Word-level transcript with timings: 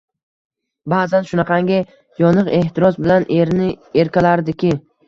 Baʼzan 0.93 1.27
shunaqangi 1.33 1.77
yoniq 2.25 2.51
ehtiros 2.63 3.01
bilan 3.05 3.31
erini 3.41 3.73
erkalardiki 4.07 4.79